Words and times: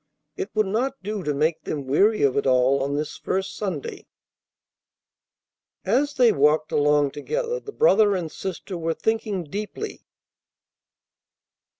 It 0.35 0.49
would 0.55 0.65
not 0.65 1.03
do 1.03 1.21
to 1.21 1.31
make 1.31 1.61
them 1.63 1.85
weary 1.85 2.23
of 2.23 2.35
it 2.35 2.47
all 2.47 2.81
on 2.81 2.95
this 2.95 3.17
first 3.17 3.55
Sunday. 3.55 4.07
As 5.85 6.15
they 6.15 6.31
walked 6.31 6.71
along 6.71 7.11
together, 7.11 7.59
the 7.59 7.71
brother 7.71 8.15
and 8.15 8.31
sister 8.31 8.75
were 8.79 8.95
thinking 8.95 9.43
deeply. 9.43 10.01